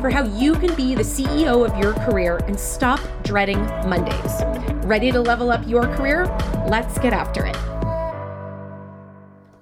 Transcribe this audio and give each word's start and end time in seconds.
for 0.00 0.08
how 0.08 0.24
you 0.24 0.54
can 0.54 0.74
be 0.76 0.94
the 0.94 1.02
CEO 1.02 1.66
of 1.66 1.76
your 1.76 1.92
career 1.92 2.38
and 2.46 2.58
stop 2.58 3.00
dreading 3.22 3.60
Mondays. 3.86 4.42
Ready 4.86 5.12
to 5.12 5.20
level 5.20 5.50
up 5.50 5.66
your 5.68 5.82
career? 5.94 6.24
Let's 6.66 6.98
get 6.98 7.12
after 7.12 7.44
it. 7.44 7.56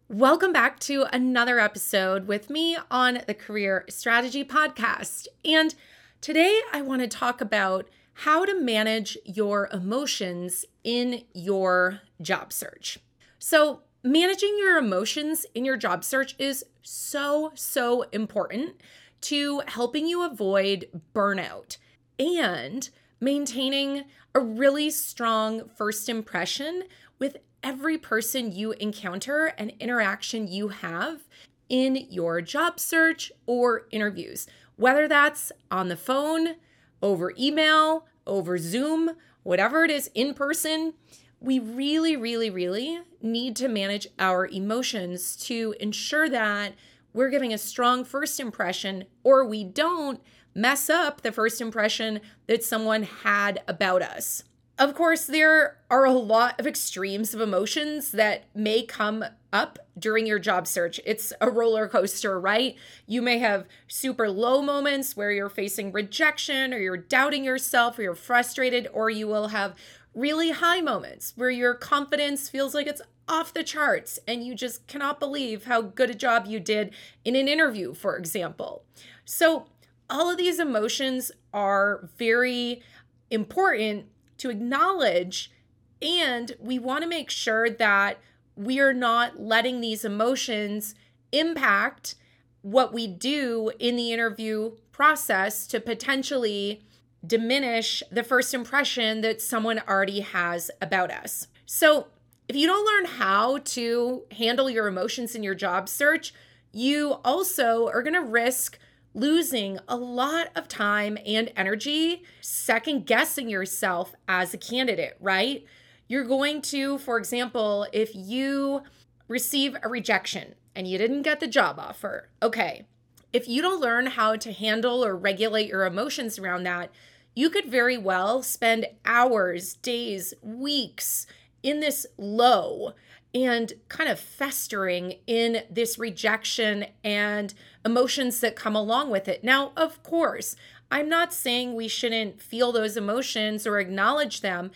Welcome 0.08 0.52
back 0.52 0.78
to 0.80 1.06
another 1.12 1.58
episode 1.58 2.28
with 2.28 2.50
me 2.50 2.78
on 2.88 3.22
the 3.26 3.34
Career 3.34 3.84
Strategy 3.88 4.44
Podcast. 4.44 5.26
And 5.44 5.74
today 6.20 6.60
I 6.72 6.82
want 6.82 7.02
to 7.02 7.08
talk 7.08 7.40
about 7.40 7.88
how 8.14 8.44
to 8.44 8.60
manage 8.60 9.18
your 9.24 9.68
emotions 9.72 10.64
in 10.84 11.24
your 11.34 12.02
job 12.22 12.52
search. 12.52 12.98
So, 13.40 13.82
managing 14.04 14.56
your 14.58 14.78
emotions 14.78 15.46
in 15.54 15.64
your 15.64 15.76
job 15.76 16.04
search 16.04 16.36
is 16.38 16.64
so, 16.82 17.50
so 17.54 18.02
important 18.12 18.76
to 19.22 19.62
helping 19.66 20.06
you 20.06 20.24
avoid 20.24 20.88
burnout 21.14 21.76
and 22.18 22.90
maintaining 23.20 24.04
a 24.34 24.40
really 24.40 24.90
strong 24.90 25.68
first 25.76 26.08
impression 26.08 26.84
with 27.18 27.36
every 27.62 27.98
person 27.98 28.52
you 28.52 28.72
encounter 28.72 29.52
and 29.58 29.72
interaction 29.80 30.46
you 30.46 30.68
have 30.68 31.24
in 31.68 32.06
your 32.10 32.40
job 32.40 32.78
search 32.78 33.32
or 33.46 33.86
interviews, 33.90 34.46
whether 34.76 35.08
that's 35.08 35.52
on 35.70 35.88
the 35.88 35.96
phone, 35.96 36.54
over 37.02 37.32
email, 37.38 38.06
over 38.26 38.58
Zoom, 38.58 39.10
whatever 39.42 39.84
it 39.84 39.90
is 39.90 40.10
in 40.14 40.34
person 40.34 40.94
we 41.40 41.58
really, 41.58 42.16
really, 42.16 42.50
really 42.50 43.00
need 43.22 43.56
to 43.56 43.68
manage 43.68 44.08
our 44.18 44.46
emotions 44.46 45.36
to 45.36 45.74
ensure 45.78 46.28
that 46.28 46.74
we're 47.12 47.30
giving 47.30 47.52
a 47.52 47.58
strong 47.58 48.04
first 48.04 48.38
impression 48.38 49.04
or 49.24 49.44
we 49.44 49.64
don't 49.64 50.20
mess 50.54 50.90
up 50.90 51.22
the 51.22 51.32
first 51.32 51.60
impression 51.60 52.20
that 52.46 52.64
someone 52.64 53.02
had 53.02 53.62
about 53.68 54.02
us. 54.02 54.42
Of 54.78 54.94
course, 54.94 55.26
there 55.26 55.78
are 55.90 56.04
a 56.04 56.12
lot 56.12 56.60
of 56.60 56.66
extremes 56.66 57.34
of 57.34 57.40
emotions 57.40 58.12
that 58.12 58.44
may 58.54 58.84
come 58.84 59.24
up 59.52 59.80
during 59.98 60.24
your 60.24 60.38
job 60.38 60.68
search. 60.68 61.00
It's 61.04 61.32
a 61.40 61.50
roller 61.50 61.88
coaster, 61.88 62.38
right? 62.38 62.76
You 63.04 63.20
may 63.20 63.38
have 63.38 63.66
super 63.88 64.30
low 64.30 64.62
moments 64.62 65.16
where 65.16 65.32
you're 65.32 65.48
facing 65.48 65.90
rejection 65.90 66.72
or 66.72 66.78
you're 66.78 66.96
doubting 66.96 67.44
yourself 67.44 67.98
or 67.98 68.02
you're 68.02 68.14
frustrated, 68.14 68.86
or 68.92 69.10
you 69.10 69.26
will 69.26 69.48
have 69.48 69.74
really 70.18 70.50
high 70.50 70.80
moments 70.80 71.32
where 71.36 71.50
your 71.50 71.74
confidence 71.74 72.48
feels 72.48 72.74
like 72.74 72.86
it's 72.86 73.02
off 73.28 73.54
the 73.54 73.62
charts 73.62 74.18
and 74.26 74.44
you 74.44 74.54
just 74.54 74.86
cannot 74.86 75.20
believe 75.20 75.64
how 75.64 75.80
good 75.80 76.10
a 76.10 76.14
job 76.14 76.46
you 76.46 76.58
did 76.58 76.92
in 77.24 77.36
an 77.36 77.46
interview, 77.46 77.94
for 77.94 78.16
example. 78.16 78.84
So, 79.24 79.66
all 80.10 80.30
of 80.30 80.38
these 80.38 80.58
emotions 80.58 81.30
are 81.52 82.08
very 82.16 82.82
important 83.30 84.06
to 84.38 84.48
acknowledge, 84.48 85.52
and 86.00 86.52
we 86.58 86.78
want 86.78 87.02
to 87.02 87.08
make 87.08 87.28
sure 87.28 87.68
that 87.68 88.18
we 88.56 88.80
are 88.80 88.94
not 88.94 89.38
letting 89.38 89.80
these 89.80 90.06
emotions 90.06 90.94
impact 91.30 92.14
what 92.62 92.92
we 92.92 93.06
do 93.06 93.70
in 93.78 93.96
the 93.96 94.12
interview 94.12 94.72
process 94.90 95.66
to 95.66 95.78
potentially 95.78 96.82
diminish 97.26 98.02
the 98.10 98.22
first 98.22 98.54
impression 98.54 99.20
that 99.22 99.40
someone 99.42 99.80
already 99.88 100.20
has 100.20 100.70
about 100.80 101.10
us. 101.10 101.48
So, 101.66 102.08
if 102.48 102.56
you 102.56 102.66
don't 102.66 102.86
learn 102.86 103.18
how 103.18 103.58
to 103.58 104.22
handle 104.32 104.70
your 104.70 104.86
emotions 104.86 105.34
in 105.34 105.42
your 105.42 105.54
job 105.54 105.86
search, 105.86 106.32
you 106.72 107.16
also 107.24 107.88
are 107.88 108.02
going 108.02 108.14
to 108.14 108.22
risk 108.22 108.78
losing 109.14 109.78
a 109.88 109.96
lot 109.96 110.48
of 110.54 110.68
time 110.68 111.18
and 111.26 111.52
energy 111.56 112.22
second 112.40 113.04
guessing 113.04 113.48
yourself 113.48 114.14
as 114.28 114.54
a 114.54 114.58
candidate, 114.58 115.16
right? 115.20 115.64
You're 116.08 116.24
going 116.24 116.62
to, 116.62 116.98
for 116.98 117.18
example, 117.18 117.86
if 117.92 118.14
you 118.14 118.82
receive 119.26 119.76
a 119.82 119.88
rejection 119.88 120.54
and 120.74 120.86
you 120.86 120.96
didn't 120.96 121.22
get 121.22 121.40
the 121.40 121.46
job 121.46 121.78
offer, 121.78 122.30
okay, 122.42 122.86
if 123.32 123.48
you 123.48 123.62
don't 123.62 123.80
learn 123.80 124.06
how 124.06 124.36
to 124.36 124.52
handle 124.52 125.04
or 125.04 125.16
regulate 125.16 125.68
your 125.68 125.84
emotions 125.84 126.38
around 126.38 126.64
that, 126.64 126.90
you 127.34 127.50
could 127.50 127.66
very 127.66 127.98
well 127.98 128.42
spend 128.42 128.86
hours, 129.04 129.74
days, 129.74 130.34
weeks 130.42 131.26
in 131.62 131.80
this 131.80 132.06
low 132.16 132.94
and 133.34 133.74
kind 133.88 134.08
of 134.08 134.18
festering 134.18 135.14
in 135.26 135.62
this 135.70 135.98
rejection 135.98 136.86
and 137.04 137.54
emotions 137.84 138.40
that 138.40 138.56
come 138.56 138.74
along 138.74 139.10
with 139.10 139.28
it. 139.28 139.44
Now, 139.44 139.72
of 139.76 140.02
course, 140.02 140.56
I'm 140.90 141.08
not 141.08 141.32
saying 141.32 141.74
we 141.74 141.88
shouldn't 141.88 142.40
feel 142.40 142.72
those 142.72 142.96
emotions 142.96 143.66
or 143.66 143.78
acknowledge 143.78 144.40
them, 144.40 144.70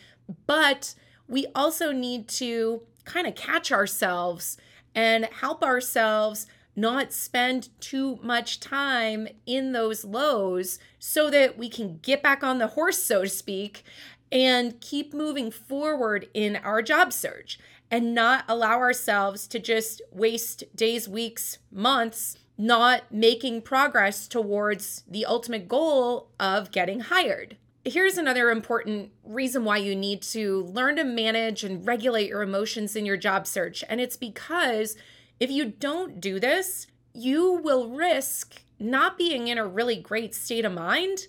but 0.47 0.95
we 1.27 1.47
also 1.55 1.93
need 1.93 2.29
to 2.29 2.83
kind 3.05 3.27
of 3.27 3.35
catch 3.35 3.73
ourselves 3.73 4.59
and 4.95 5.25
help 5.25 5.65
ourselves 5.65 6.47
not 6.75 7.13
spend 7.13 7.69
too 7.81 8.19
much 8.23 8.61
time 8.61 9.29
in 9.47 9.73
those 9.73 10.05
lows 10.05 10.79
so 10.99 11.31
that 11.31 11.59
we 11.59 11.69
can 11.69 11.99
get 12.03 12.23
back 12.23 12.43
on 12.43 12.59
the 12.59 12.69
horse, 12.69 13.03
so 13.03 13.23
to 13.23 13.29
speak, 13.29 13.85
and 14.31 14.81
keep 14.81 15.13
moving 15.13 15.51
forward 15.51 16.29
in 16.33 16.57
our 16.57 16.81
job 16.81 17.13
search 17.13 17.59
and 17.91 18.15
not 18.15 18.45
allow 18.49 18.79
ourselves 18.79 19.47
to 19.47 19.59
just 19.59 20.01
waste 20.11 20.65
days, 20.75 21.09
weeks, 21.09 21.59
months 21.71 22.39
not 22.57 23.13
making 23.13 23.63
progress 23.63 24.29
towards 24.29 25.05
the 25.09 25.27
ultimate 25.27 25.69
goal 25.69 26.29
of 26.39 26.71
getting 26.71 27.01
hired. 27.01 27.57
Here's 27.85 28.17
another 28.17 28.51
important 28.51 29.11
reason 29.25 29.65
why 29.65 29.79
you 29.79 29.97
need 29.97 30.23
to 30.23 30.63
learn 30.65 30.97
to 30.97 31.05
manage 31.05 31.65
and 31.65 31.85
regulate 31.87 32.29
your 32.29 32.43
emotions 32.43 32.95
in 32.95 33.05
your 33.05 33.17
job 33.17 33.47
search. 33.47 33.83
And 33.89 34.01
it's 34.01 34.17
because 34.17 34.97
if 35.43 35.51
you 35.51 35.65
don't 35.65 36.21
do 36.21 36.39
this, 36.39 36.87
you 37.13 37.55
will 37.65 37.89
risk 37.89 38.63
not 38.79 39.19
being 39.19 39.49
in 39.49 39.59
a 39.59 39.67
really 39.67 39.97
great 39.97 40.37
state 40.37 40.65
of 40.65 40.73
mind 40.73 41.27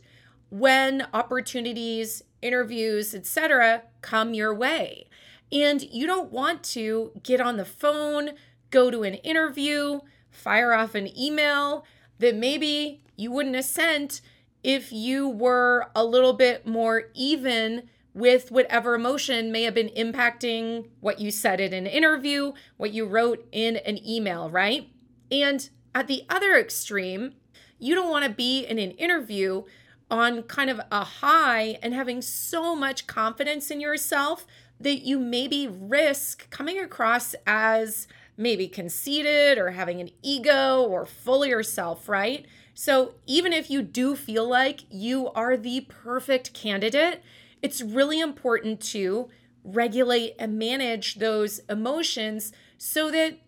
when 0.51 1.07
opportunities, 1.15 2.21
interviews, 2.39 3.15
etc. 3.15 3.81
come 4.01 4.35
your 4.35 4.53
way. 4.53 5.07
And 5.51 5.81
you 5.81 6.05
don't 6.05 6.31
want 6.31 6.63
to 6.65 7.11
get 7.23 7.41
on 7.41 7.57
the 7.57 7.65
phone, 7.65 8.33
go 8.69 8.91
to 8.91 9.01
an 9.01 9.15
interview, 9.15 10.01
fire 10.29 10.73
off 10.73 10.93
an 10.93 11.09
email 11.19 11.83
that 12.19 12.35
maybe 12.35 13.01
you 13.15 13.31
wouldn't 13.31 13.55
have 13.55 13.65
sent 13.65 14.21
if 14.63 14.91
you 14.91 15.27
were 15.27 15.87
a 15.95 16.05
little 16.05 16.33
bit 16.33 16.67
more 16.67 17.05
even 17.15 17.89
with 18.13 18.51
whatever 18.51 18.93
emotion 18.95 19.51
may 19.51 19.63
have 19.63 19.73
been 19.73 19.89
impacting 19.89 20.87
what 20.99 21.19
you 21.19 21.31
said 21.31 21.59
in 21.59 21.73
an 21.73 21.87
interview, 21.87 22.53
what 22.77 22.93
you 22.93 23.05
wrote 23.05 23.47
in 23.51 23.77
an 23.77 24.05
email, 24.07 24.49
right? 24.49 24.89
And 25.31 25.67
at 25.95 26.07
the 26.07 26.23
other 26.29 26.57
extreme, 26.57 27.33
you 27.79 27.95
don't 27.95 28.09
want 28.09 28.25
to 28.25 28.31
be 28.31 28.65
in 28.65 28.77
an 28.79 28.91
interview 28.91 29.63
on 30.11 30.43
kind 30.43 30.69
of 30.69 30.79
a 30.91 31.03
high 31.03 31.79
and 31.81 31.93
having 31.93 32.21
so 32.21 32.75
much 32.75 33.07
confidence 33.07 33.71
in 33.71 33.81
yourself 33.81 34.45
that 34.79 35.05
you 35.05 35.17
maybe 35.17 35.67
risk 35.67 36.49
coming 36.49 36.79
across 36.79 37.33
as 37.47 38.07
maybe 38.37 38.67
conceited 38.67 39.57
or 39.57 39.71
having 39.71 40.01
an 40.01 40.09
ego 40.21 40.83
or 40.83 41.05
full 41.05 41.43
of 41.43 41.49
yourself, 41.49 42.09
right? 42.09 42.45
So, 42.75 43.13
even 43.27 43.53
if 43.53 43.69
you 43.69 43.81
do 43.83 44.15
feel 44.15 44.47
like 44.47 44.81
you 44.89 45.29
are 45.29 45.55
the 45.55 45.81
perfect 45.81 46.53
candidate, 46.53 47.21
it's 47.63 47.81
really 47.81 48.19
important 48.19 48.81
to 48.81 49.29
regulate 49.63 50.35
and 50.37 50.59
manage 50.59 51.15
those 51.15 51.59
emotions 51.69 52.51
so 52.77 53.09
that 53.09 53.39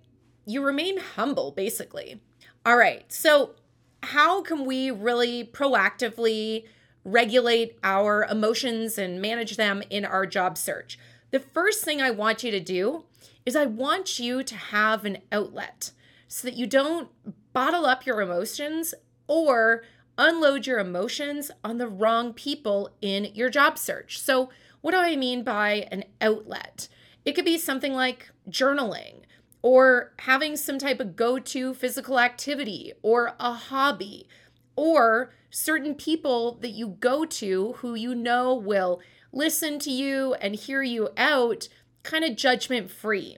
you 0.46 0.64
remain 0.64 0.98
humble, 0.98 1.52
basically. 1.52 2.22
All 2.66 2.78
right, 2.78 3.12
so 3.12 3.52
how 4.02 4.42
can 4.42 4.66
we 4.66 4.90
really 4.90 5.44
proactively 5.44 6.66
regulate 7.04 7.78
our 7.84 8.24
emotions 8.24 8.98
and 8.98 9.22
manage 9.22 9.58
them 9.58 9.84
in 9.90 10.06
our 10.06 10.26
job 10.26 10.58
search? 10.58 10.98
The 11.32 11.40
first 11.40 11.84
thing 11.84 12.02
I 12.02 12.12
want 12.12 12.44
you 12.44 12.52
to 12.52 12.60
do 12.60 13.04
is 13.46 13.56
I 13.56 13.66
want 13.66 14.18
you 14.18 14.42
to 14.44 14.56
have 14.56 15.06
an 15.06 15.18
outlet 15.32 15.92
so 16.28 16.48
that 16.48 16.56
you 16.56 16.66
don't 16.66 17.10
bottle 17.54 17.86
up 17.86 18.06
your 18.06 18.22
emotions 18.22 18.94
or 19.28 19.84
unload 20.18 20.68
your 20.68 20.80
emotions 20.80 21.52
on 21.64 21.78
the 21.78 21.88
wrong 21.88 22.34
people 22.34 22.90
in 23.02 23.26
your 23.34 23.50
job 23.50 23.78
search. 23.78 24.20
So, 24.20 24.50
what 24.82 24.92
do 24.92 24.98
I 24.98 25.16
mean 25.16 25.44
by 25.44 25.88
an 25.92 26.04
outlet? 26.22 26.88
It 27.26 27.34
could 27.34 27.46
be 27.46 27.58
something 27.58 27.94
like 27.94 28.30
journaling 28.50 29.22
or 29.62 30.14
having 30.20 30.56
some 30.56 30.78
type 30.78 31.00
of 31.00 31.16
go 31.16 31.40
to 31.40 31.74
physical 31.74 32.20
activity 32.20 32.94
or 33.02 33.34
a 33.40 33.54
hobby 33.54 34.28
or 34.76 35.34
certain 35.50 35.96
people 35.96 36.60
that 36.62 36.70
you 36.70 36.88
go 37.00 37.26
to 37.26 37.74
who 37.78 37.96
you 37.96 38.14
know 38.14 38.54
will 38.54 39.02
listen 39.32 39.80
to 39.80 39.90
you 39.90 40.36
and 40.36 40.56
hear 40.56 40.84
you 40.84 41.10
out 41.18 41.68
kind 42.04 42.24
of 42.24 42.36
judgment 42.36 42.92
free. 42.92 43.38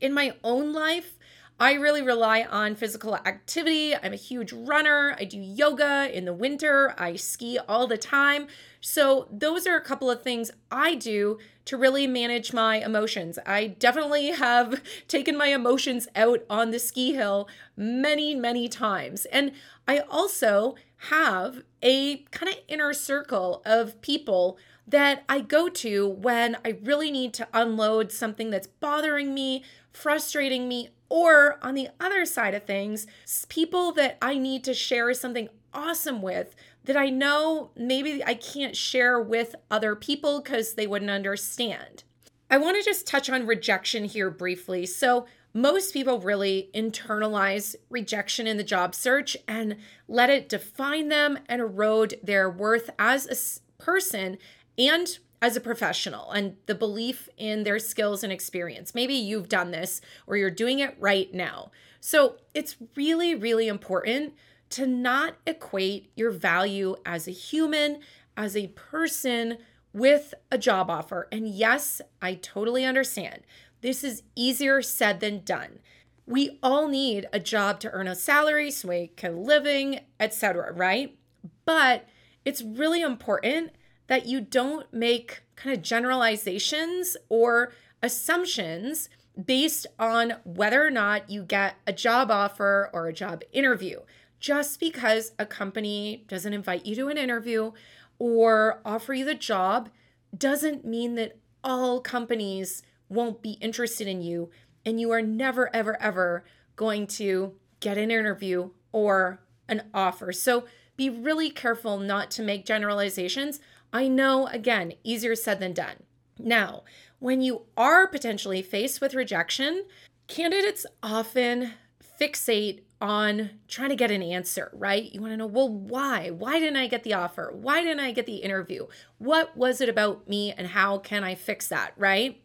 In 0.00 0.14
my 0.14 0.34
own 0.42 0.72
life, 0.72 1.15
I 1.58 1.72
really 1.72 2.02
rely 2.02 2.42
on 2.42 2.74
physical 2.74 3.16
activity. 3.16 3.94
I'm 3.96 4.12
a 4.12 4.16
huge 4.16 4.52
runner. 4.52 5.16
I 5.18 5.24
do 5.24 5.38
yoga 5.38 6.10
in 6.12 6.26
the 6.26 6.34
winter. 6.34 6.94
I 6.98 7.16
ski 7.16 7.58
all 7.66 7.86
the 7.86 7.96
time. 7.96 8.48
So, 8.82 9.26
those 9.32 9.66
are 9.66 9.74
a 9.74 9.80
couple 9.80 10.10
of 10.10 10.22
things 10.22 10.50
I 10.70 10.94
do 10.94 11.38
to 11.64 11.78
really 11.78 12.06
manage 12.06 12.52
my 12.52 12.76
emotions. 12.76 13.38
I 13.46 13.68
definitely 13.68 14.32
have 14.32 14.82
taken 15.08 15.34
my 15.34 15.46
emotions 15.46 16.08
out 16.14 16.44
on 16.50 16.72
the 16.72 16.78
ski 16.78 17.14
hill 17.14 17.48
many, 17.74 18.34
many 18.34 18.68
times. 18.68 19.24
And 19.26 19.52
I 19.88 20.00
also 20.00 20.74
have 21.08 21.62
a 21.82 22.18
kind 22.32 22.52
of 22.52 22.58
inner 22.68 22.92
circle 22.92 23.62
of 23.64 24.00
people 24.02 24.58
that 24.86 25.24
I 25.28 25.40
go 25.40 25.68
to 25.68 26.06
when 26.06 26.58
I 26.64 26.78
really 26.82 27.10
need 27.10 27.32
to 27.34 27.48
unload 27.52 28.12
something 28.12 28.50
that's 28.50 28.66
bothering 28.66 29.34
me, 29.34 29.64
frustrating 29.90 30.68
me, 30.68 30.90
or 31.08 31.58
on 31.62 31.74
the 31.74 31.88
other 32.00 32.24
side 32.24 32.54
of 32.54 32.64
things, 32.64 33.06
people 33.48 33.92
that 33.92 34.18
I 34.20 34.38
need 34.38 34.64
to 34.64 34.74
share 34.74 35.12
something 35.14 35.48
awesome 35.72 36.22
with 36.22 36.54
that 36.84 36.96
I 36.96 37.10
know 37.10 37.70
maybe 37.76 38.24
I 38.24 38.34
can't 38.34 38.76
share 38.76 39.20
with 39.20 39.54
other 39.70 39.94
people 39.94 40.40
because 40.40 40.74
they 40.74 40.86
wouldn't 40.86 41.10
understand. 41.10 42.04
I 42.50 42.58
want 42.58 42.76
to 42.76 42.82
just 42.82 43.06
touch 43.06 43.28
on 43.28 43.46
rejection 43.46 44.04
here 44.04 44.30
briefly. 44.30 44.86
So, 44.86 45.26
most 45.52 45.94
people 45.94 46.20
really 46.20 46.68
internalize 46.74 47.74
rejection 47.88 48.46
in 48.46 48.58
the 48.58 48.62
job 48.62 48.94
search 48.94 49.38
and 49.48 49.76
let 50.06 50.28
it 50.28 50.50
define 50.50 51.08
them 51.08 51.38
and 51.48 51.62
erode 51.62 52.20
their 52.22 52.50
worth 52.50 52.90
as 52.98 53.26
a 53.26 53.82
person 53.82 54.36
and 54.76 55.18
as 55.42 55.56
a 55.56 55.60
professional 55.60 56.30
and 56.30 56.56
the 56.66 56.74
belief 56.74 57.28
in 57.36 57.64
their 57.64 57.78
skills 57.78 58.24
and 58.24 58.32
experience. 58.32 58.94
Maybe 58.94 59.14
you've 59.14 59.48
done 59.48 59.70
this 59.70 60.00
or 60.26 60.36
you're 60.36 60.50
doing 60.50 60.78
it 60.78 60.96
right 60.98 61.32
now. 61.32 61.70
So 62.00 62.36
it's 62.54 62.76
really, 62.94 63.34
really 63.34 63.68
important 63.68 64.34
to 64.70 64.86
not 64.86 65.34
equate 65.46 66.10
your 66.16 66.30
value 66.30 66.96
as 67.04 67.28
a 67.28 67.32
human, 67.32 68.00
as 68.36 68.56
a 68.56 68.68
person 68.68 69.58
with 69.92 70.34
a 70.50 70.58
job 70.58 70.90
offer. 70.90 71.28
And 71.30 71.48
yes, 71.48 72.00
I 72.20 72.34
totally 72.34 72.84
understand. 72.84 73.42
This 73.80 74.02
is 74.02 74.22
easier 74.34 74.82
said 74.82 75.20
than 75.20 75.44
done. 75.44 75.78
We 76.26 76.58
all 76.62 76.88
need 76.88 77.26
a 77.32 77.38
job 77.38 77.78
to 77.80 77.90
earn 77.92 78.08
a 78.08 78.14
salary 78.14 78.70
so 78.70 78.88
we 78.88 79.12
can 79.16 79.44
living, 79.44 80.00
etc., 80.18 80.72
right? 80.72 81.16
But 81.64 82.06
it's 82.44 82.62
really 82.62 83.00
important 83.00 83.72
that 84.06 84.26
you 84.26 84.40
don't 84.40 84.92
make 84.92 85.42
kind 85.56 85.76
of 85.76 85.82
generalizations 85.82 87.16
or 87.28 87.72
assumptions 88.02 89.08
based 89.42 89.86
on 89.98 90.34
whether 90.44 90.84
or 90.84 90.90
not 90.90 91.28
you 91.28 91.42
get 91.42 91.76
a 91.86 91.92
job 91.92 92.30
offer 92.30 92.90
or 92.92 93.06
a 93.06 93.12
job 93.12 93.42
interview. 93.52 94.00
Just 94.38 94.80
because 94.80 95.32
a 95.38 95.46
company 95.46 96.24
doesn't 96.28 96.52
invite 96.52 96.86
you 96.86 96.94
to 96.96 97.08
an 97.08 97.18
interview 97.18 97.72
or 98.18 98.80
offer 98.84 99.14
you 99.14 99.24
the 99.24 99.34
job 99.34 99.88
doesn't 100.36 100.84
mean 100.84 101.14
that 101.14 101.38
all 101.64 102.00
companies 102.00 102.82
won't 103.08 103.42
be 103.42 103.52
interested 103.52 104.06
in 104.06 104.22
you 104.22 104.50
and 104.84 105.00
you 105.00 105.10
are 105.10 105.22
never, 105.22 105.74
ever, 105.74 106.00
ever 106.00 106.44
going 106.76 107.06
to 107.06 107.54
get 107.80 107.98
an 107.98 108.10
interview 108.10 108.70
or 108.92 109.40
an 109.68 109.82
offer. 109.92 110.32
So 110.32 110.64
be 110.96 111.10
really 111.10 111.50
careful 111.50 111.98
not 111.98 112.30
to 112.32 112.42
make 112.42 112.64
generalizations 112.64 113.60
I 113.96 114.08
know, 114.08 114.46
again, 114.48 114.92
easier 115.02 115.34
said 115.34 115.58
than 115.58 115.72
done. 115.72 116.02
Now, 116.38 116.84
when 117.18 117.40
you 117.40 117.62
are 117.78 118.06
potentially 118.06 118.60
faced 118.60 119.00
with 119.00 119.14
rejection, 119.14 119.84
candidates 120.28 120.84
often 121.02 121.72
fixate 122.20 122.82
on 123.00 123.50
trying 123.68 123.88
to 123.88 123.96
get 123.96 124.10
an 124.10 124.22
answer, 124.22 124.70
right? 124.74 125.10
You 125.14 125.22
want 125.22 125.32
to 125.32 125.38
know, 125.38 125.46
well, 125.46 125.70
why? 125.70 126.28
Why 126.28 126.60
didn't 126.60 126.76
I 126.76 126.88
get 126.88 127.04
the 127.04 127.14
offer? 127.14 127.50
Why 127.54 127.82
didn't 127.82 128.00
I 128.00 128.12
get 128.12 128.26
the 128.26 128.36
interview? 128.36 128.86
What 129.16 129.56
was 129.56 129.80
it 129.80 129.88
about 129.88 130.28
me 130.28 130.52
and 130.52 130.66
how 130.66 130.98
can 130.98 131.24
I 131.24 131.34
fix 131.34 131.68
that, 131.68 131.94
right? 131.96 132.38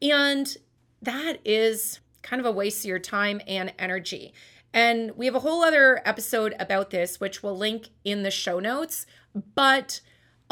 And 0.00 0.56
that 1.02 1.38
is 1.44 1.98
kind 2.22 2.38
of 2.38 2.46
a 2.46 2.52
waste 2.52 2.84
of 2.84 2.88
your 2.88 3.00
time 3.00 3.40
and 3.48 3.74
energy. 3.80 4.32
And 4.72 5.10
we 5.16 5.26
have 5.26 5.34
a 5.34 5.40
whole 5.40 5.64
other 5.64 6.02
episode 6.04 6.54
about 6.60 6.90
this, 6.90 7.18
which 7.18 7.42
we'll 7.42 7.58
link 7.58 7.88
in 8.04 8.22
the 8.22 8.30
show 8.30 8.60
notes. 8.60 9.06
But 9.56 10.00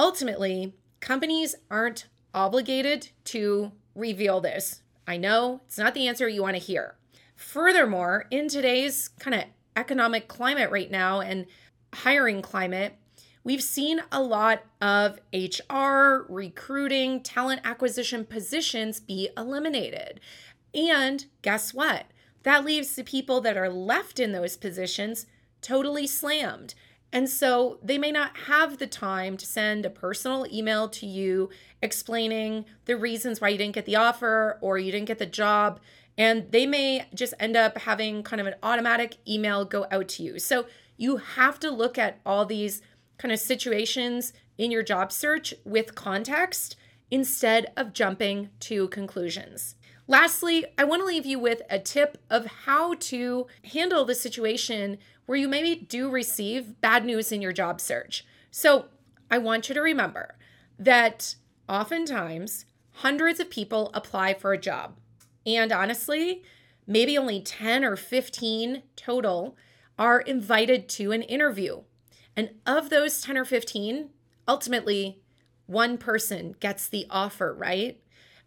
Ultimately, 0.03 0.75
companies 0.99 1.55
aren't 1.71 2.09
obligated 2.35 3.11
to 3.27 3.71
reveal 3.95 4.41
this. 4.41 4.83
I 5.07 5.17
know 5.17 5.61
it's 5.65 5.79
not 5.79 5.95
the 5.95 6.09
answer 6.09 6.29
you 6.29 6.43
want 6.43 6.57
to 6.57 6.61
hear. 6.61 6.97
Furthermore, 7.37 8.27
in 8.29 8.49
today's 8.49 9.11
kind 9.21 9.33
of 9.33 9.45
economic 9.77 10.27
climate 10.27 10.73
right 10.73 10.91
now 10.91 11.21
and 11.21 11.47
hiring 11.95 12.43
climate, 12.43 12.97
we've 13.45 13.63
seen 13.63 14.03
a 14.11 14.21
lot 14.21 14.65
of 14.81 15.21
HR, 15.33 16.27
recruiting, 16.29 17.23
talent 17.23 17.61
acquisition 17.63 18.25
positions 18.25 18.99
be 18.99 19.31
eliminated. 19.37 20.19
And 20.75 21.27
guess 21.43 21.73
what? 21.73 22.07
That 22.43 22.65
leaves 22.65 22.97
the 22.97 23.05
people 23.05 23.41
that 23.43 23.57
are 23.57 23.71
left 23.71 24.19
in 24.19 24.33
those 24.33 24.57
positions 24.57 25.27
totally 25.61 26.09
slammed. 26.09 26.75
And 27.13 27.29
so 27.29 27.79
they 27.83 27.99
may 27.99 28.11
not 28.11 28.37
have 28.47 28.79
the 28.79 28.87
time 28.87 29.37
to 29.37 29.47
send 29.47 29.85
a 29.85 29.91
personal 29.91 30.47
email 30.51 30.89
to 30.89 31.07
you 31.07 31.51
explaining 31.83 32.65
the 32.87 32.97
reasons 32.97 33.41
why 33.41 33.51
you 33.51 33.59
didn't 33.59 33.75
get 33.75 33.85
the 33.85 33.97
offer 33.97 34.59
or 34.63 34.79
you 34.79 34.91
didn't 34.91 35.09
get 35.09 35.19
the 35.19 35.27
job. 35.27 35.79
And 36.17 36.51
they 36.51 36.67
may 36.67 37.07
just 37.15 37.35
end 37.39 37.57
up 37.57 37.79
having 37.79 38.23
kind 38.23 38.41
of 38.41 38.47
an 38.47 38.55
automatic 38.63 39.19
email 39.29 39.65
go 39.65 39.87
out 39.91 40.09
to 40.09 40.23
you. 40.23 40.39
So 40.39 40.67
you 40.97 41.19
have 41.19 41.61
to 41.61 41.71
look 41.71 41.99
at 41.99 42.21
all 42.25 42.47
these 42.47 42.81
kind 43.19 43.33
of 43.33 43.39
situations 43.39 44.33
in 44.57 44.71
your 44.71 44.83
job 44.83 45.13
search 45.13 45.55
with 45.65 45.95
context 45.95 46.77
instead 47.11 47.71
of 47.77 47.93
jumping 47.93 48.49
to 48.61 48.89
conclusions. 48.89 49.75
Lastly, 50.09 50.65
I 50.77 50.85
want 50.85 51.03
to 51.03 51.07
leave 51.07 51.27
you 51.27 51.39
with 51.39 51.63
a 51.71 51.79
tip 51.79 52.19
of 52.29 52.47
how 52.65 52.95
to 52.95 53.47
handle 53.65 54.05
the 54.05 54.15
situation 54.15 54.99
where 55.33 55.41
you 55.41 55.49
maybe 55.49 55.75
do 55.75 56.11
receive 56.11 56.79
bad 56.83 57.07
news 57.07 57.33
in 57.33 57.41
your 57.41 57.55
job 57.55 57.81
search. 57.81 58.23
So 58.51 58.89
I 59.31 59.39
want 59.39 59.67
you 59.67 59.75
to 59.75 59.81
remember 59.81 60.37
that 60.79 61.37
oftentimes 61.67 62.67
hundreds 62.97 63.41
of 63.41 63.49
people 63.49 63.91
apply 63.95 64.35
for 64.35 64.53
a 64.53 64.61
job. 64.61 64.99
And 65.47 65.73
honestly, 65.73 66.43
maybe 66.87 67.17
only 67.17 67.41
10 67.41 67.83
or 67.83 67.97
15 67.97 68.83
total 68.95 69.57
are 69.99 70.21
invited 70.21 70.87
to 70.91 71.13
an 71.13 71.23
interview. 71.23 71.81
And 72.37 72.51
of 72.67 72.91
those 72.91 73.23
10 73.23 73.39
or 73.39 73.47
15, 73.47 74.11
ultimately, 74.47 75.23
one 75.65 75.97
person 75.97 76.57
gets 76.61 76.91
the 76.91 77.07
offer, 77.09 77.55
right? 77.55 77.99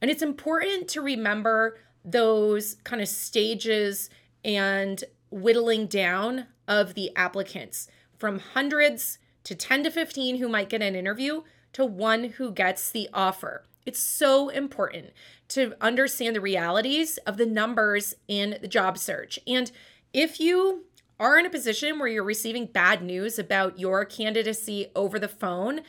And 0.04 0.12
it's 0.12 0.22
important 0.22 0.88
to 0.90 1.02
remember 1.02 1.80
those 2.04 2.76
kind 2.84 3.02
of 3.02 3.08
stages 3.08 4.12
and 4.44 5.04
whittling 5.32 5.88
down 5.88 6.46
of 6.68 6.94
the 6.94 7.12
applicants 7.16 7.88
from 8.18 8.40
hundreds 8.40 9.20
to 9.44 9.56
10 9.56 9.84
to 9.84 9.92
15 9.92 10.38
who 10.38 10.50
might 10.50 10.70
get 10.70 10.82
an 10.82 10.96
interview 10.96 11.42
to 11.74 11.86
one 11.86 12.24
who 12.24 12.52
gets 12.52 12.90
the 12.90 13.10
offer. 13.14 13.64
It's 13.86 14.02
so 14.02 14.50
important 14.50 15.12
to 15.50 15.76
understand 15.80 16.36
the 16.36 16.42
realities 16.42 17.18
of 17.20 17.38
the 17.38 17.46
numbers 17.46 18.16
in 18.28 18.58
the 18.62 18.68
job 18.68 18.98
search. 18.98 19.40
And 19.46 19.72
if 20.14 20.40
you 20.40 20.86
are 21.20 21.38
in 21.38 21.46
a 21.46 21.50
position 21.50 22.00
where 22.00 22.08
you're 22.08 22.24
receiving 22.24 22.66
bad 22.66 23.04
news 23.04 23.38
about 23.38 23.80
your 23.80 24.04
candidacy 24.06 24.88
over 24.96 25.20
the 25.20 25.28
phone, 25.28 25.82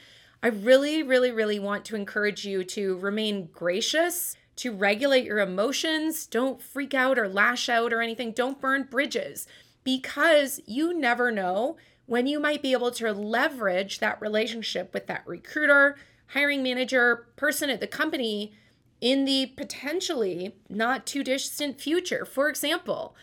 I 0.43 0.49
really, 0.49 1.03
really, 1.03 1.31
really 1.31 1.59
want 1.59 1.85
to 1.87 1.97
encourage 1.97 2.45
you 2.45 2.63
to 2.65 2.99
remain 2.99 3.49
gracious, 3.53 4.37
to 4.57 4.73
regulate 4.73 5.25
your 5.25 5.39
emotions. 5.39 6.27
Don't 6.27 6.61
freak 6.61 6.95
out 6.95 7.19
or 7.19 7.29
lash 7.29 7.69
out 7.69 7.93
or 7.93 8.03
anything. 8.03 8.33
Don't 8.33 8.61
burn 8.61 8.85
bridges 8.85 9.47
because 9.87 10.61
you 10.67 10.93
never 10.93 11.31
know 11.31 11.77
when 12.07 12.27
you 12.27 12.41
might 12.41 12.61
be 12.61 12.73
able 12.73 12.91
to 12.91 13.13
leverage 13.13 14.01
that 14.01 14.21
relationship 14.21 14.93
with 14.93 15.07
that 15.07 15.25
recruiter, 15.25 15.97
hiring 16.27 16.61
manager, 16.61 17.29
person 17.37 17.71
at 17.71 17.79
the 17.79 17.87
company 17.87 18.53
in 19.01 19.25
the 19.25 19.47
potentially 19.57 20.57
not 20.69 21.07
too 21.07 21.23
distant 21.23 21.81
future. 21.81 22.25
For 22.25 22.49
example, 22.49 23.15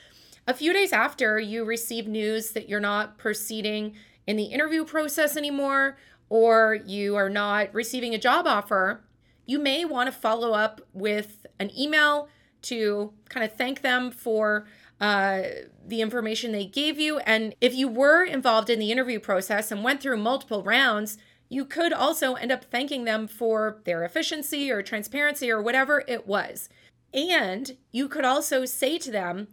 a 0.47 0.53
few 0.53 0.71
days 0.71 0.93
after 0.93 1.37
you 1.37 1.65
receive 1.65 2.07
news 2.07 2.51
that 2.51 2.69
you're 2.69 2.79
not 2.79 3.17
proceeding 3.17 3.95
in 4.25 4.37
the 4.37 4.45
interview 4.45 4.85
process 4.85 5.35
anymore, 5.35 5.97
or 6.29 6.79
you 6.85 7.17
are 7.17 7.29
not 7.29 7.73
receiving 7.73 8.15
a 8.15 8.17
job 8.17 8.47
offer, 8.47 9.03
you 9.45 9.59
may 9.59 9.83
want 9.83 10.07
to 10.07 10.17
follow 10.17 10.53
up 10.53 10.79
with 10.93 11.45
an 11.59 11.77
email 11.77 12.29
to 12.61 13.11
kind 13.27 13.43
of 13.43 13.51
thank 13.57 13.81
them 13.81 14.11
for 14.11 14.65
uh, 14.99 15.41
the 15.85 16.01
information 16.01 16.51
they 16.51 16.65
gave 16.65 16.99
you. 16.99 17.19
And 17.19 17.55
if 17.59 17.73
you 17.73 17.87
were 17.87 18.23
involved 18.23 18.69
in 18.69 18.79
the 18.79 18.91
interview 18.91 19.19
process 19.19 19.71
and 19.71 19.83
went 19.83 20.01
through 20.01 20.17
multiple 20.17 20.63
rounds, 20.63 21.17
you 21.49 21.65
could 21.65 21.93
also 21.93 22.33
end 22.35 22.51
up 22.51 22.65
thanking 22.65 23.03
them 23.03 23.27
for 23.27 23.81
their 23.85 24.03
efficiency 24.03 24.71
or 24.71 24.81
transparency 24.81 25.51
or 25.51 25.61
whatever 25.61 26.03
it 26.07 26.25
was. 26.25 26.69
And 27.13 27.77
you 27.91 28.07
could 28.07 28.25
also 28.25 28.65
say 28.65 28.97
to 28.97 29.11
them, 29.11 29.47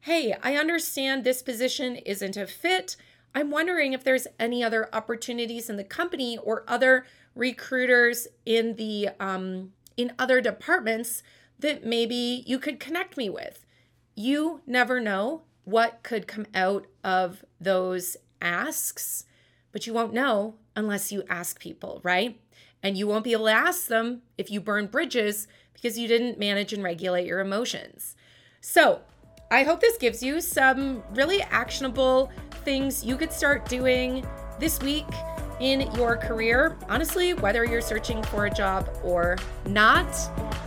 Hey, 0.00 0.36
I 0.42 0.54
understand 0.56 1.24
this 1.24 1.42
position 1.42 1.96
isn't 1.96 2.36
a 2.36 2.46
fit. 2.46 2.96
I'm 3.34 3.50
wondering 3.50 3.92
if 3.92 4.04
there's 4.04 4.26
any 4.38 4.62
other 4.62 4.88
opportunities 4.92 5.68
in 5.68 5.76
the 5.76 5.84
company 5.84 6.38
or 6.38 6.64
other 6.68 7.06
recruiters 7.34 8.28
in 8.44 8.76
the 8.76 9.10
um, 9.20 9.72
in 9.96 10.12
other 10.18 10.40
departments 10.40 11.22
that 11.58 11.84
maybe 11.84 12.44
you 12.46 12.58
could 12.58 12.78
connect 12.80 13.16
me 13.16 13.28
with. 13.28 13.65
You 14.18 14.62
never 14.66 14.98
know 14.98 15.42
what 15.64 16.02
could 16.02 16.26
come 16.26 16.46
out 16.54 16.86
of 17.04 17.44
those 17.60 18.16
asks, 18.40 19.26
but 19.72 19.86
you 19.86 19.92
won't 19.92 20.14
know 20.14 20.54
unless 20.74 21.12
you 21.12 21.22
ask 21.28 21.60
people, 21.60 22.00
right? 22.02 22.40
And 22.82 22.96
you 22.96 23.06
won't 23.06 23.24
be 23.24 23.32
able 23.32 23.44
to 23.44 23.52
ask 23.52 23.88
them 23.88 24.22
if 24.38 24.50
you 24.50 24.58
burn 24.58 24.86
bridges 24.86 25.48
because 25.74 25.98
you 25.98 26.08
didn't 26.08 26.38
manage 26.38 26.72
and 26.72 26.82
regulate 26.82 27.26
your 27.26 27.40
emotions. 27.40 28.16
So, 28.62 29.02
I 29.50 29.64
hope 29.64 29.80
this 29.80 29.98
gives 29.98 30.22
you 30.22 30.40
some 30.40 31.02
really 31.12 31.42
actionable 31.42 32.32
things 32.64 33.04
you 33.04 33.18
could 33.18 33.32
start 33.32 33.68
doing 33.68 34.26
this 34.58 34.80
week 34.80 35.06
in 35.60 35.92
your 35.94 36.16
career. 36.16 36.76
Honestly, 36.88 37.34
whether 37.34 37.64
you're 37.64 37.80
searching 37.80 38.22
for 38.24 38.46
a 38.46 38.50
job 38.50 38.88
or 39.02 39.36
not, 39.66 40.08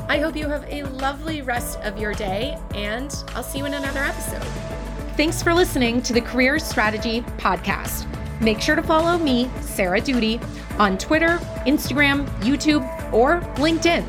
I 0.08 0.20
hope 0.20 0.36
you 0.36 0.48
have 0.48 0.66
a 0.70 0.84
lovely 0.84 1.42
rest 1.42 1.80
of 1.80 2.00
your 2.00 2.14
day, 2.14 2.58
and 2.74 3.16
I'll 3.36 3.44
see 3.44 3.60
you 3.60 3.66
in 3.66 3.74
another 3.74 4.00
episode. 4.00 4.44
Thanks 5.16 5.44
for 5.44 5.54
listening 5.54 6.02
to 6.04 6.14
the 6.14 6.22
Career 6.22 6.60
Strategy 6.60 7.22
Podcast. 7.38 8.08
Make 8.42 8.62
sure 8.62 8.76
to 8.76 8.84
follow 8.84 9.18
me, 9.18 9.50
Sarah 9.62 10.00
Doody, 10.00 10.40
on 10.78 10.98
Twitter, 10.98 11.38
Instagram, 11.68 12.26
YouTube, 12.40 12.84
or 13.12 13.42
LinkedIn. 13.56 14.06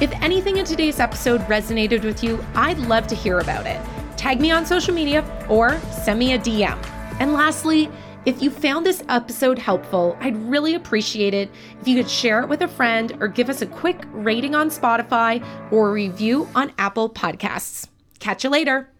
If 0.00 0.12
anything 0.22 0.58
in 0.58 0.64
today's 0.64 1.00
episode 1.00 1.40
resonated 1.42 2.04
with 2.04 2.22
you, 2.22 2.44
I'd 2.54 2.78
love 2.78 3.06
to 3.08 3.14
hear 3.14 3.40
about 3.40 3.66
it. 3.66 3.80
Tag 4.16 4.40
me 4.40 4.50
on 4.50 4.64
social 4.64 4.94
media 4.94 5.24
or 5.48 5.80
send 5.80 6.18
me 6.18 6.34
a 6.34 6.38
DM. 6.38 6.78
And 7.18 7.32
lastly, 7.32 7.90
if 8.26 8.42
you 8.42 8.50
found 8.50 8.84
this 8.84 9.04
episode 9.08 9.58
helpful, 9.58 10.16
I'd 10.20 10.36
really 10.36 10.74
appreciate 10.74 11.32
it 11.32 11.48
if 11.80 11.86
you 11.86 11.96
could 11.96 12.10
share 12.10 12.42
it 12.42 12.48
with 12.48 12.60
a 12.60 12.68
friend 12.68 13.16
or 13.20 13.28
give 13.28 13.48
us 13.48 13.62
a 13.62 13.66
quick 13.66 14.04
rating 14.10 14.56
on 14.56 14.68
Spotify 14.68 15.46
or 15.72 15.90
a 15.90 15.92
review 15.92 16.48
on 16.54 16.72
Apple 16.76 17.08
Podcasts. 17.08 17.88
Catch 18.18 18.42
you 18.42 18.50
later. 18.50 18.90